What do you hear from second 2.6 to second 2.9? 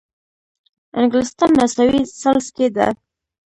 ده.